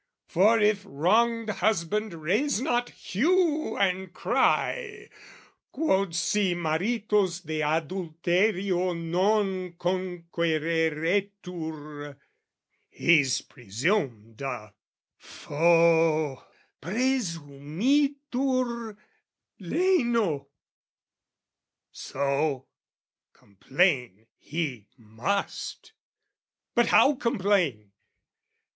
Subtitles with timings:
[0.27, 5.07] For if wronged husband raise not hue and cry,
[5.71, 12.17] Quod si maritus de adulterio non Conquereretur,
[12.89, 14.73] he's presumed a
[15.19, 16.45] foh!
[16.81, 18.97] Presumitur
[19.59, 20.47] leno:
[21.91, 22.65] so,
[23.33, 25.93] complain he must.
[26.73, 27.91] But how complain?